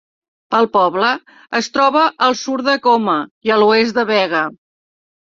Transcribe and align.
El 0.59 0.67
poble 0.75 1.09
es 1.59 1.67
troba 1.75 2.05
al 2.27 2.37
sud 2.39 2.63
de 2.69 2.75
Cooma 2.87 3.15
i 3.49 3.53
a 3.57 3.59
l'oest 3.65 3.99
de 3.99 4.07
Bega. 4.13 4.41